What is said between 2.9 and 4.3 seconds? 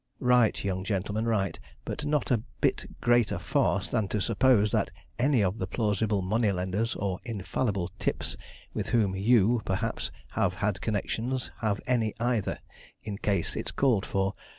greater farce than to